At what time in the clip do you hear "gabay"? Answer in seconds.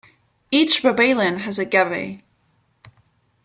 1.63-2.23